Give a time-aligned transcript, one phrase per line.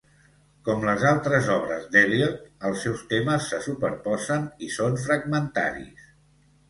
[0.67, 6.09] Com les altres obres d'Eliot, els seus temes se superposen i són fragmentaris.